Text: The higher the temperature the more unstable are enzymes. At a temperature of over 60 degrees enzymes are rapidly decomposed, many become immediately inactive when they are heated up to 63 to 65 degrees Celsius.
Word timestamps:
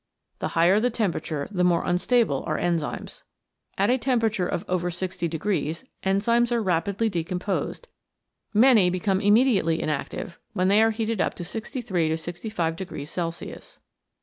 The 0.39 0.47
higher 0.57 0.79
the 0.79 0.89
temperature 0.89 1.47
the 1.51 1.63
more 1.63 1.85
unstable 1.85 2.43
are 2.47 2.57
enzymes. 2.57 3.21
At 3.77 3.91
a 3.91 3.99
temperature 3.99 4.47
of 4.47 4.65
over 4.67 4.89
60 4.89 5.27
degrees 5.27 5.85
enzymes 6.03 6.51
are 6.51 6.59
rapidly 6.63 7.07
decomposed, 7.07 7.87
many 8.51 8.89
become 8.89 9.21
immediately 9.21 9.79
inactive 9.79 10.39
when 10.53 10.69
they 10.69 10.81
are 10.81 10.89
heated 10.89 11.21
up 11.21 11.35
to 11.35 11.43
63 11.43 12.09
to 12.09 12.17
65 12.17 12.75
degrees 12.75 13.11
Celsius. 13.11 13.79